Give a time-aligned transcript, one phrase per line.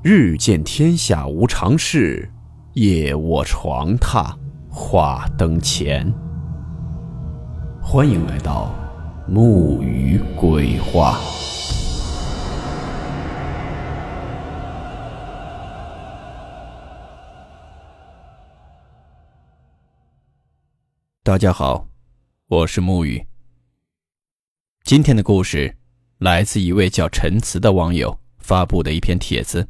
[0.00, 2.30] 日见天下无常事，
[2.74, 4.32] 夜卧床榻
[4.70, 6.06] 话灯前。
[7.82, 8.72] 欢迎来到
[9.26, 11.18] 木鱼鬼话。
[21.24, 21.88] 大家好，
[22.46, 23.26] 我是木鱼。
[24.84, 25.76] 今天的故事
[26.18, 29.68] 来自一位叫陈词的网友发布的一篇帖子。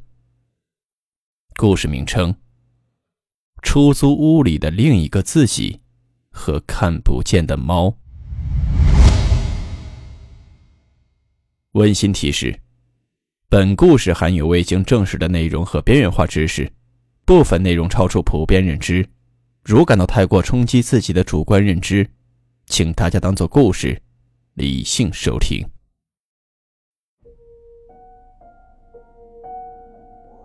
[1.61, 2.33] 故事名称：
[3.65, 5.81] 出租屋里的另一个自己
[6.31, 7.98] 和看不见的猫。
[11.73, 12.61] 温馨提示：
[13.48, 16.71] 本故事含有未经证实的内容和边缘化知识，
[17.25, 19.05] 部分内容超出普遍认知。
[19.65, 22.09] 如感到太过冲击自己的主观认知，
[22.67, 24.01] 请大家当做故事，
[24.55, 25.69] 理性收听。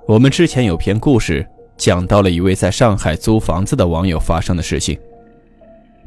[0.06, 5.00] 我们之前有篇故事讲到了一位在上海租房子的网友发生的事情，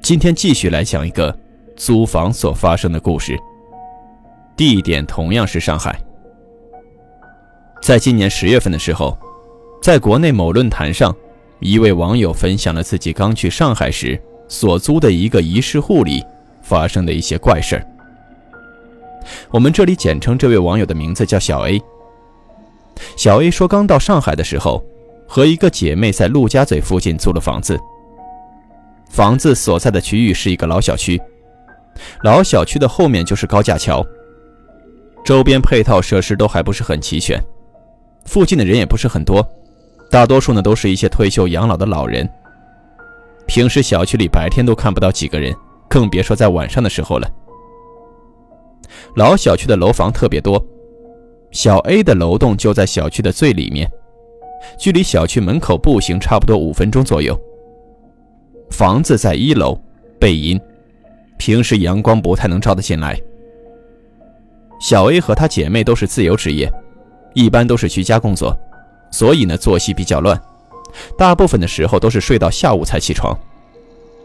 [0.03, 1.35] 今天继续来讲一个
[1.77, 3.35] 租房所发生的故事。
[4.55, 5.99] 地点同样是上海。
[7.81, 9.17] 在今年十月份的时候，
[9.83, 11.15] 在国内某论坛上，
[11.61, 16.23] 一位网友分享了自己刚去上海时所租的一个一室户里
[16.61, 17.87] 发生的一些怪事儿。
[19.51, 21.81] 我们这里简称这位网友的名字叫小 A。
[23.17, 24.85] 小 A 说，刚到上海的时候，
[25.27, 27.79] 和一个姐妹在陆家嘴附近租了房子。
[29.09, 31.21] 房子所在的区域是一个老小区，
[32.23, 34.05] 老小区的后面就是高架桥，
[35.25, 37.43] 周边配套设施都还不是很齐全，
[38.25, 39.47] 附近的人也不是很多，
[40.11, 42.29] 大多数呢都是一些退休养老的老人。
[43.47, 45.55] 平时小区里白天都看不到几个人，
[45.89, 47.31] 更别说在晚上的时候了。
[49.15, 50.63] 老小区的楼房特别多。
[51.57, 53.91] 小 A 的楼栋就在小区的最里面，
[54.79, 57.35] 距离小区门口步行差不多五分钟左右。
[58.69, 59.81] 房子在一楼，
[60.21, 60.61] 背阴，
[61.39, 63.19] 平时阳光不太能照得进来。
[64.79, 66.71] 小 A 和她姐妹都是自由职业，
[67.33, 68.55] 一般都是居家工作，
[69.11, 70.39] 所以呢作息比较乱，
[71.17, 73.35] 大部分的时候都是睡到下午才起床，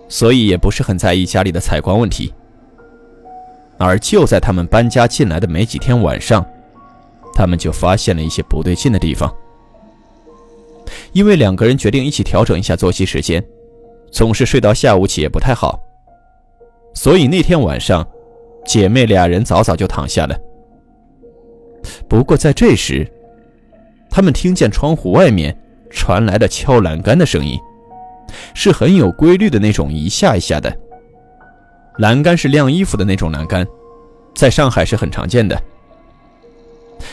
[0.10, 2.34] 所以也不是很在意家里的采光问题。
[3.78, 6.46] 而就在他们搬家进来的没几天晚上。
[7.42, 9.36] 他们就发现了一些不对劲的地方，
[11.12, 13.44] 因为两个人决定一起调整一下作息时间，
[14.12, 15.80] 总是睡到下午起也不太好，
[16.94, 18.08] 所以那天晚上，
[18.64, 20.40] 姐妹俩人早早就躺下了。
[22.08, 23.12] 不过在这时，
[24.08, 25.58] 他们听见窗户外面
[25.90, 27.58] 传来了敲栏杆的声音，
[28.54, 30.72] 是很有规律的那种，一下一下的。
[31.98, 33.66] 栏杆是晾衣服的那种栏杆，
[34.36, 35.60] 在上海是很常见的。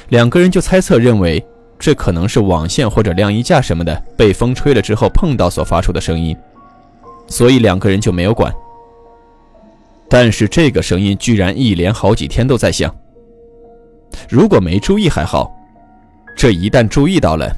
[0.08, 1.44] 两个人就猜测认为，
[1.78, 6.36] 这可能是网线或者晾衣架什么的被风吹了之后碰到所发出的声音，
[7.26, 8.52] 所以两个人就没有管。
[10.08, 12.94] 但是这个声音居然一连好几天都在响。
[14.28, 15.52] 如果没注意还好，
[16.34, 17.54] 这一旦注意到了，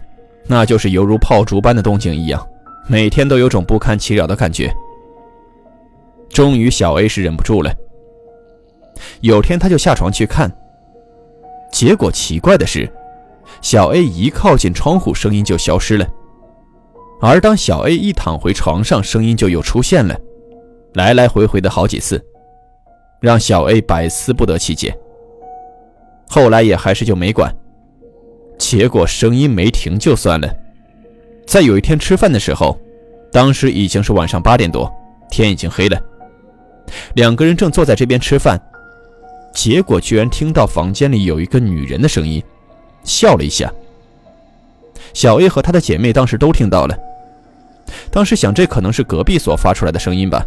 [0.49, 2.45] 那就是犹如炮竹般的动静一样，
[2.89, 4.73] 每天都有种不堪其扰的感觉。
[6.31, 7.73] 终于，小 A 是忍不住了，
[9.21, 10.51] 有天他就下床去看。
[11.71, 12.91] 结果奇怪的是，
[13.63, 16.07] 小 A 一靠近窗户，声音就消失了；
[17.21, 20.19] 而当小 A 一躺回床上，声音就又出现了，
[20.95, 22.23] 来来回回的好几次，
[23.21, 24.97] 让小 A 百思不得其解。
[26.29, 27.55] 后来也还是就没管，
[28.59, 30.49] 结果声音没停就算了。
[31.47, 32.79] 在有一天吃饭的时候，
[33.33, 34.93] 当时已经是晚上八点多，
[35.31, 36.01] 天已经黑了，
[37.15, 38.61] 两个人正坐在这边吃饭。
[39.53, 42.43] 结果居然听到房间里有一个女人的声音，
[43.05, 43.73] 笑了一下。
[45.13, 46.97] 小 A 和她的姐妹当时都听到了，
[48.13, 50.47] 当时想这可能是隔壁所发出来的声音吧。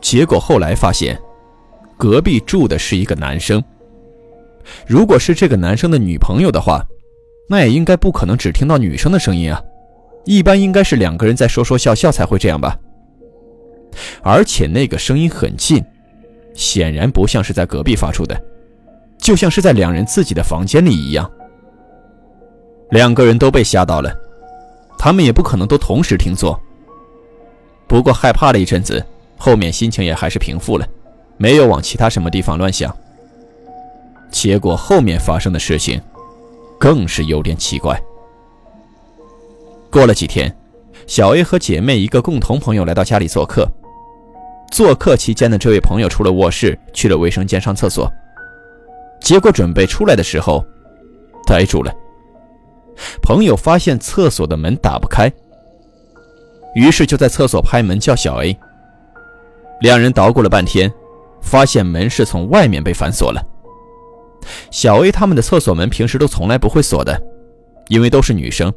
[0.00, 1.20] 结果后来发现，
[1.98, 3.62] 隔壁住的是一个男生。
[4.86, 6.82] 如果是这个男生的女朋友的话，
[7.48, 9.62] 那也应该不可能只听到女生的声音啊，
[10.24, 12.78] 一般应该是两个人在说说笑笑才会这样吧。
[14.22, 15.84] 而且那个声音很近。
[16.56, 18.40] 显然不像是在隔壁发出的，
[19.18, 21.30] 就像是在两人自己的房间里一样。
[22.90, 24.12] 两个人都被吓到了，
[24.98, 26.58] 他们也不可能都同时听错。
[27.86, 29.04] 不过害怕了一阵子，
[29.36, 30.88] 后面心情也还是平复了，
[31.36, 32.94] 没有往其他什么地方乱想。
[34.30, 36.00] 结果后面发生的事情，
[36.78, 38.00] 更是有点奇怪。
[39.90, 40.54] 过了几天，
[41.06, 43.68] 小 A 和姐妹一个共同朋友来到家里做客。
[44.70, 48.10] 做客期间的这位朋友出了卧室，去了卫生间上厕所，
[49.20, 50.64] 结果准备出来的时候，
[51.46, 51.92] 呆住了，
[53.22, 55.32] 朋友发现厕所的门打不开，
[56.74, 58.56] 于是就在厕所拍门叫小 A。
[59.80, 60.92] 两人捣鼓了半天，
[61.40, 63.42] 发现门是从外面被反锁了。
[64.70, 67.20] 小 A 他们的厕所门平时都从来不会锁的，
[67.88, 68.72] 因为都是女生。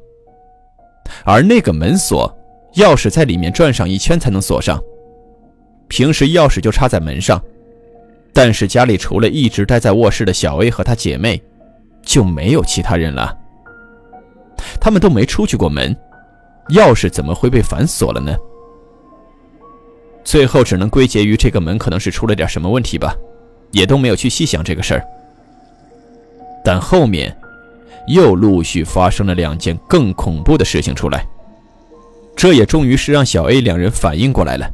[1.25, 2.31] 而那个门锁，
[2.75, 4.80] 钥匙在里面转上一圈才能锁上。
[5.89, 7.44] 平时钥匙就插在门上，
[8.31, 11.41] 但是家里除了一直待在卧室的小 A 和她姐妹，
[12.03, 13.36] 就没有其他人了。
[14.80, 15.94] 他们都没出去过门，
[16.69, 18.33] 钥匙怎么会被反锁了呢？
[20.24, 23.15] 最后只能归结于这个门可能是出了点什么问题吧，
[23.71, 25.03] 也都没有去细想这个事儿。
[26.63, 27.36] 但后面
[28.07, 31.25] 又陆续发生了两件更恐怖的事情出来，
[32.36, 34.69] 这也终于是让小 A 两人反应过来了，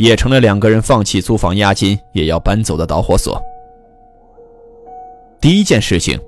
[0.00, 3.38] 也成了两个人放弃租房押金也要搬走的导火索。
[5.38, 6.18] 第一件事情，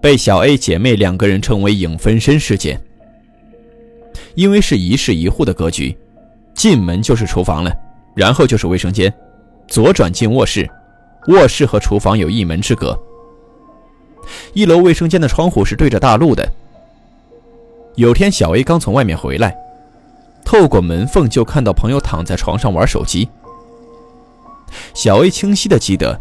[0.00, 2.80] 被小 A 姐妹两个人称为“影分身事件”，
[4.34, 5.94] 因为是一室一户的格局，
[6.54, 7.70] 进门就是厨房了，
[8.16, 9.12] 然后就是卫生间，
[9.68, 10.66] 左转进卧室，
[11.26, 12.98] 卧室和厨房有一门之隔。
[14.54, 16.50] 一楼卫生间的窗户是对着大路的。
[17.96, 19.54] 有天，小 A 刚从外面回来，
[20.44, 23.28] 透过门缝就看到朋友躺在床上玩手机。
[24.92, 26.20] 小 A 清晰的记得，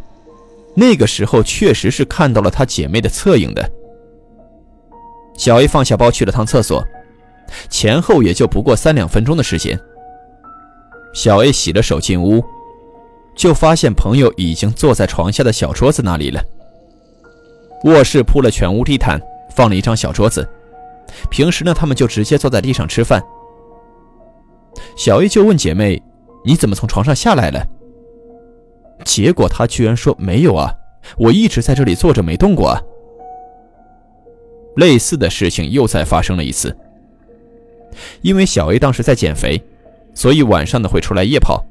[0.76, 3.70] 那个时候确实是看到了他姐妹的侧影的。
[5.36, 6.84] 小 A 放下包去了趟厕所，
[7.70, 9.80] 前后也就不过三两分钟的时间。
[11.14, 12.44] 小 A 洗了手进屋，
[13.36, 16.42] 就发现朋友已经坐在床下的小桌子那里了。
[17.84, 19.22] 卧室铺了全屋地毯，
[19.56, 20.48] 放了一张小桌子。
[21.30, 23.22] 平时呢，他们就直接坐在地上吃饭。
[24.96, 26.02] 小 A 就问姐妹
[26.46, 27.66] ：“你怎么从床上下来了？”
[29.06, 30.74] 结果她居然说：“没有啊，
[31.18, 32.82] 我一直在这里坐着没动过啊。”
[34.78, 36.76] 类似的事情又再发生了一次。
[38.22, 39.62] 因为小 A 当时在减肥，
[40.14, 41.64] 所以晚上呢会出来夜跑。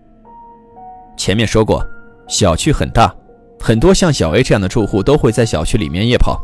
[1.16, 1.84] 前面说过，
[2.28, 3.14] 小区很大。
[3.58, 6.40] 很多像小 A 这样的住户都会在小区里面夜跑。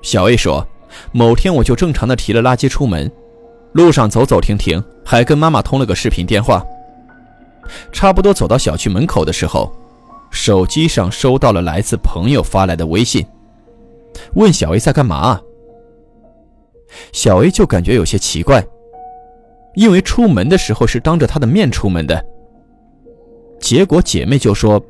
[0.00, 0.66] 小 A 说
[1.12, 3.10] ：“某天我就正常的提了垃圾出门，
[3.72, 6.64] 路上走走停停，还跟妈妈通了个视频电话。
[7.92, 9.72] 差不多走到小区门口的时候，
[10.30, 13.26] 手机上收到了来自朋友发来的微信，
[14.34, 15.40] 问小 A 在干嘛。
[17.12, 18.64] 小 A 就感觉有些奇怪，
[19.74, 22.24] 因为出门的时候是当着他的面出门的。
[23.60, 24.82] 结果姐妹就说。”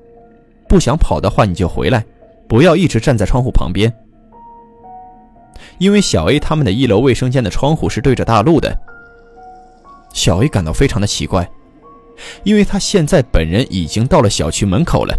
[0.69, 2.05] 不想跑的话，你就回来，
[2.47, 3.91] 不要一直站在窗户旁边。
[5.79, 8.77] 因为小 A 他们的一楼卫生间的窗户是对着大路的。
[10.13, 11.49] 小 A 感到非常的奇怪，
[12.43, 15.17] 因为他现在本人已经到了小区门口了。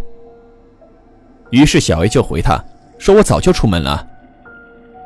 [1.52, 2.64] 于是小 A 就回他
[2.98, 4.06] 说：“我早就出门了。”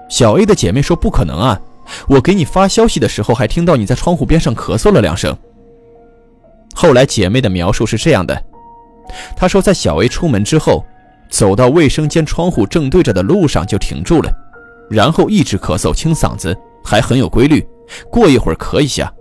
[0.10, 1.62] 小 A 的姐妹说：“不可能啊，
[2.08, 5.36] 我给你发消息的时候还听到你在窗户边上咳嗽了两声。”
[6.76, 8.44] 后来姐妹的描述是这样的。
[9.36, 10.84] 她说，在小 A 出门之后，
[11.30, 14.32] 走到卫生间窗户正对着的路上就停住了，
[14.90, 17.66] 然后一直咳嗽清嗓子，还很有规律，
[18.12, 19.12] 过一会儿咳一下。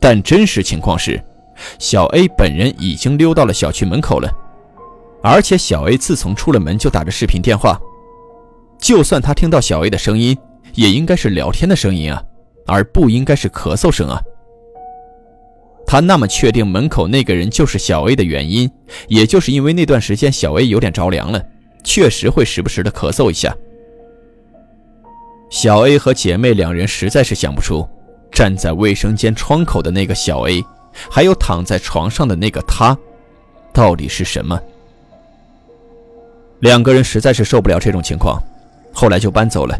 [0.00, 1.22] 但真实情况是，
[1.78, 4.30] 小 A 本人已经溜到了小区门口了，
[5.22, 7.78] 而且小 A 自从出了门就打着视频电话，
[8.78, 10.36] 就算他听到小 A 的声音，
[10.74, 12.22] 也应该是聊天的声音啊，
[12.66, 14.18] 而不应该是咳嗽声啊。
[15.86, 18.70] 他那么确定门口那个人就是小 A 的原因，
[19.08, 21.44] 也就是因为那段时间小 A 有点着凉了，
[21.84, 23.54] 确实会时不时的咳嗽一下。
[25.50, 27.86] 小 A 和姐妹两人实在是想不出，
[28.30, 30.64] 站在卫生间窗口的那个小 A，
[31.10, 32.96] 还有躺在床上的那个他，
[33.72, 34.58] 到底是什么。
[36.60, 38.40] 两个人实在是受不了这种情况，
[38.92, 39.76] 后来就搬走了。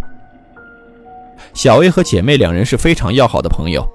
[1.55, 3.89] 小 A 和姐妹两人是非常要好的朋友。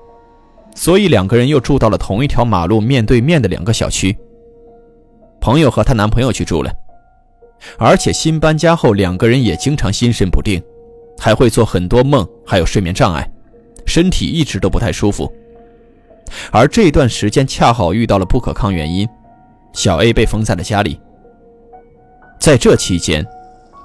[0.77, 4.13] 所以两个人又住到了同一条马路面对面的两个小区。
[5.39, 6.70] 朋友和她男朋友去住了，
[7.77, 10.62] 而且新搬家后两个人也经常心神不定，
[11.17, 13.29] 还会做很多梦，还有睡眠障碍，
[13.86, 15.31] 身体一直都不太舒服。
[16.51, 19.07] 而这段时间恰好遇到了不可抗原因，
[19.74, 21.00] 小 A 被封在了家里。
[22.39, 23.25] 在这期间，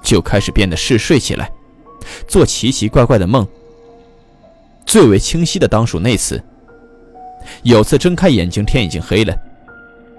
[0.02, 1.50] 就开始变得嗜睡起来，
[2.26, 3.46] 做奇奇怪怪的梦。
[4.84, 6.42] 最为清晰的当属那次。
[7.62, 9.34] 有次睁开眼睛，天已经黑了，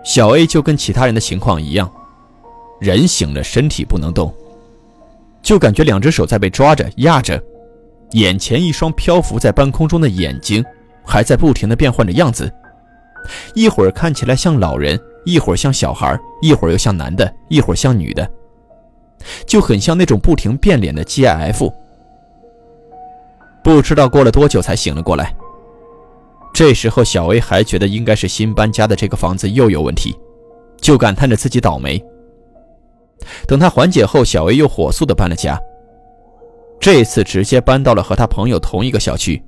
[0.04, 1.92] 小 A 就跟其他人的情况一样，
[2.80, 4.34] 人醒了，身体不能动，
[5.42, 7.42] 就感觉两只手在被抓着压着，
[8.12, 10.64] 眼前一双漂浮在半空中的眼睛
[11.04, 12.52] 还在不停的变换着样子，
[13.54, 18.30] 一会儿看起来像老人，一会儿像小孩，一会儿又像男的，一会儿像女的，
[19.46, 21.74] 就很像那种不停变脸的 GIF。
[23.64, 25.36] 不知道过了多久才醒了过来。
[26.54, 30.16] 这时候，小 A 还觉得应该是新搬家的这个房子又有问题，
[30.82, 32.04] 就感叹着自己倒霉。
[33.48, 35.60] 等他缓解后，小 A 又火速的搬了家。
[36.80, 39.42] 这次直接搬到了和他朋友同一个小区，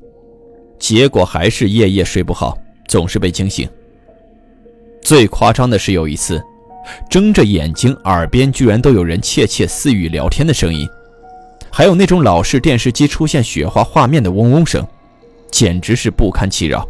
[0.77, 3.67] 结果还是夜夜睡不好，总是被惊醒。
[5.01, 6.41] 最夸张的是有一次，
[7.09, 10.87] 睁着眼睛，耳边居然都有人窃窃私语聊天的声音，
[11.71, 14.85] 还有那种老式电视机出现雪花画面的嗡嗡声，
[15.49, 16.87] 简直是不堪其扰。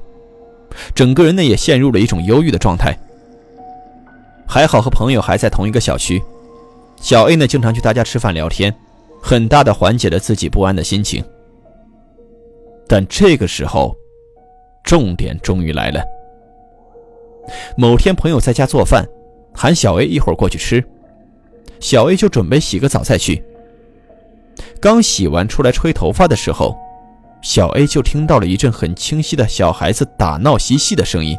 [0.93, 2.97] 整个人呢也陷入了一种忧郁的状态。
[4.45, 6.21] 还好和朋友还在同一个小区，
[7.01, 8.73] 小 A 呢经常去他家吃饭聊天。
[9.25, 11.23] 很大的缓解了自己不安的心情，
[12.89, 13.95] 但这个时候，
[14.83, 16.03] 重点终于来了。
[17.77, 19.07] 某天，朋友在家做饭，
[19.53, 20.83] 喊小 A 一会儿过去吃，
[21.79, 23.41] 小 A 就准备洗个澡再去。
[24.81, 26.77] 刚洗完出来吹头发的时候，
[27.41, 31.37] 小 A 就听到了一阵很清晰的小孩子打闹嬉戏的声音，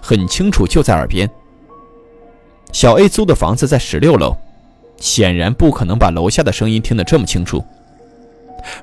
[0.00, 1.30] 很清楚就在耳边。
[2.72, 4.36] 小 A 租的房子在十六楼。
[5.02, 7.62] 显然不可能把楼下的声音听得这么清楚，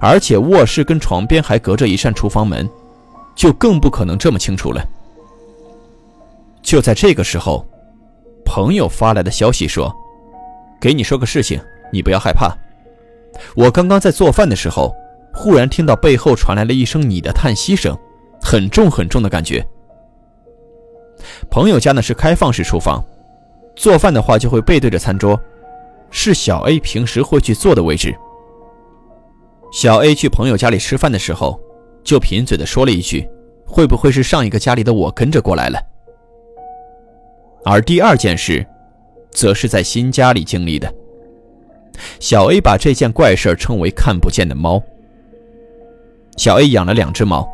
[0.02, 2.70] 而且卧室跟床边还隔着一扇厨房门，
[3.36, 4.86] 就更不可能这么清楚了。
[6.62, 7.66] 就在这个时候，
[8.44, 9.90] 朋友发来的消息说
[10.82, 11.58] ：“给你说个事情，
[11.90, 12.54] 你不要害怕。
[13.56, 14.94] 我刚刚在做饭的时候，
[15.34, 17.98] 忽然听到背后传来了一声你的叹息声，
[18.42, 19.66] 很重很重的感觉。
[21.50, 23.02] 朋友家呢是开放式厨房，
[23.74, 25.40] 做饭的话就会背对着餐桌。”
[26.12, 28.16] 是小 A 平时会去坐的位置。
[29.72, 31.60] 小 A 去朋友家里吃饭的时候，
[32.04, 33.28] 就贫嘴的说了一句
[33.68, 35.80] ：“会不会是上一个家里的我跟着过来了？”
[37.64, 38.66] 而第二件事，
[39.32, 40.92] 则是在新家里经历的。
[42.20, 44.82] 小 A 把这件怪事称为“看不见的猫”。
[46.38, 47.48] 小 A 养了两只猫，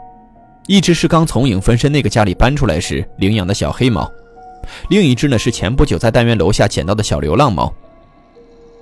[0.67, 4.09] 一只是刚从影分身那个家里搬出来时领养的小黑猫，
[4.89, 7.73] 另一只呢是前不久在单元楼下捡到的小流浪猫。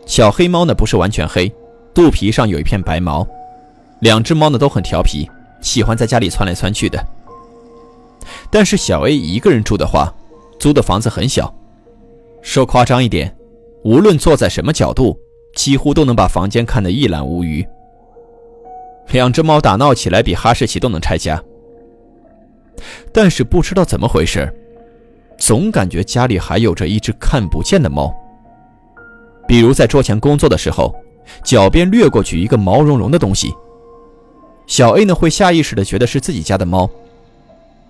[0.05, 1.51] 小黑猫呢不是完全黑，
[1.93, 3.27] 肚皮上有一片白毛。
[3.99, 5.29] 两只猫呢都很调皮，
[5.61, 7.03] 喜欢在家里窜来窜去的。
[8.49, 10.13] 但是小 A 一个人住的话，
[10.59, 11.53] 租的房子很小，
[12.41, 13.33] 说夸张一点，
[13.83, 15.17] 无论坐在什么角度，
[15.55, 17.65] 几乎都能把房间看得一览无余。
[19.11, 21.41] 两只猫打闹起来比哈士奇都能拆家。
[23.13, 24.53] 但是不知道怎么回事，
[25.37, 28.13] 总感觉家里还有着一只看不见的猫。
[29.53, 30.95] 比如在桌前工作的时候，
[31.43, 33.53] 脚边掠过去一个毛茸茸的东西，
[34.65, 36.89] 小 A 呢会下意识的觉得是自己家的猫。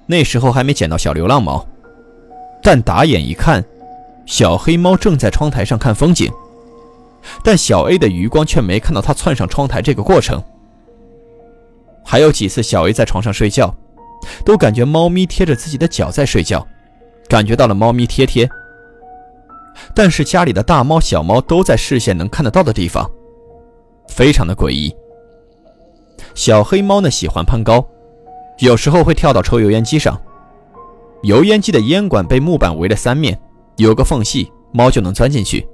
[0.06, 1.66] 那时候还没捡到小流浪猫，
[2.62, 3.64] 但打眼一看，
[4.26, 6.30] 小黑猫正在窗台上看风景，
[7.46, 10.44] 但小 A 的余光却没看到它窜上窗台这个过程。
[12.04, 13.74] 还有几次，小 A 在床上睡觉，
[14.44, 16.68] 都感觉猫咪贴着自己的脚在睡觉，
[17.30, 18.50] 感觉到了猫咪贴贴。
[19.96, 23.10] 但是家里的大猫、小猫都在视线能看得到的地方，
[24.08, 24.94] 非常的诡异。
[26.34, 27.88] 小黑猫呢喜欢攀高，
[28.60, 30.20] 有时候会跳到抽油烟机上。
[31.22, 33.40] 油烟机的烟管被木板围了三面，
[33.78, 35.66] 有个缝隙，猫就能钻进去。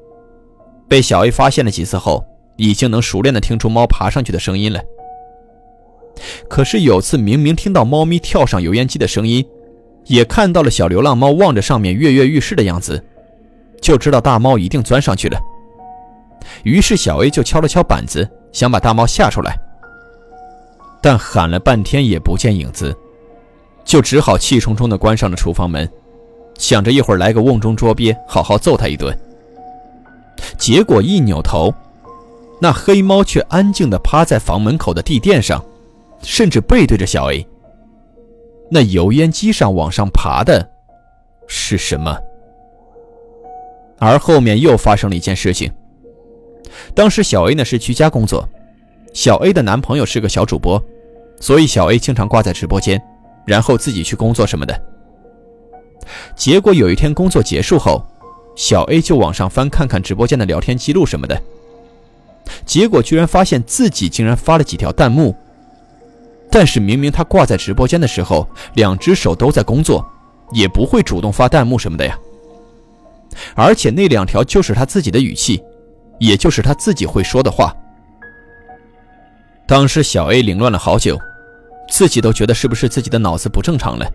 [0.88, 2.24] 被小 A 发现了几次后，
[2.58, 4.82] 已经能熟练的听出猫爬上去的声音了。
[6.50, 9.46] 可是有次明明听到猫咪跳上油烟机的声音，
[10.06, 13.04] 也看到了小流浪猫望着上面跃跃欲试的样子。
[13.82, 15.40] 就知道大猫一定钻上去了，
[16.64, 19.58] 于是小 A 就敲了敲板子，想把大猫吓出来，
[21.02, 22.96] 但喊了半天也不见影子，
[23.86, 25.90] 就只好气冲冲地关上了厨房门，
[26.58, 29.18] 想着一会儿来个瓮中捉鳖，好好揍他一顿。
[30.58, 31.74] 结果一扭头，
[32.62, 35.64] 那黑猫却安静地趴在房门口的地垫上，
[36.22, 37.48] 甚至背对着小 A。
[38.70, 40.70] 那油烟机上往上爬的，
[41.48, 42.18] 是什么？
[44.00, 45.72] 而后面又发生了一件事情。
[46.96, 48.48] 当时小 A 呢是居家工作，
[49.14, 50.82] 小 A 的男朋友是个小主播，
[51.40, 53.02] 所以小 A 经常挂在直播间，
[53.46, 54.82] 然后自己去工作什么的。
[56.36, 58.04] 结果有一天工作结束后，
[58.56, 61.40] 小 A 就往上翻看看直播间的聊天记录什么的，
[62.66, 65.36] 结果居然发现自己竟然发了几条弹幕。
[66.50, 70.04] 但是明明他挂在直播间的时候，两只手都在工作，
[70.52, 72.18] 也不会主动发弹幕什么的呀。
[73.56, 75.64] 而且那两条就是他自己的语气，
[76.20, 77.74] 也就是他自己会说的话。
[79.68, 81.18] 当时小 A 凌乱了好久，
[81.90, 84.06] 自己都觉得是不是自己的脑子不正常了。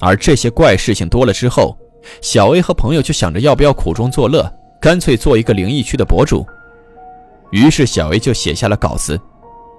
[0.00, 1.76] 而这些怪事情多了之后，
[2.20, 4.48] 小 A 和朋友就想着要不要苦中作乐，
[4.80, 6.46] 干脆做一个灵异区的博主。
[7.50, 9.20] 于是小 A 就写下了稿子，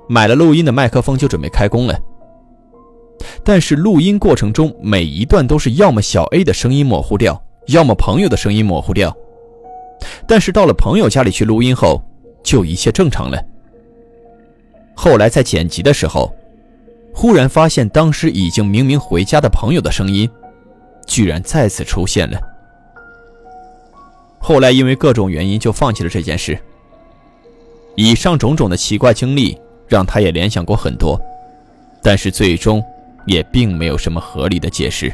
[0.07, 1.97] 买了录音的麦克风就准备开工了。
[3.43, 7.41] 但是录音过程中每一段都是要么小 A 的声音模糊掉，
[7.71, 9.15] 要么朋友的声音模糊掉。
[10.27, 12.01] 但是到了朋友家里去录音后，
[12.43, 13.43] 就一切正常了。
[14.95, 16.33] 后来在剪辑的时候，
[17.13, 20.29] 忽然发现当时已经明明回家的朋友的声音，
[21.05, 22.39] 居然再次出现了。
[24.39, 26.57] 后来因为各种原因就放弃了这件事。
[27.95, 31.19] 以上种种的奇怪经历让他也联想过很多，
[32.01, 32.81] 但是最终
[33.25, 35.13] 也并没有什么合理的解释。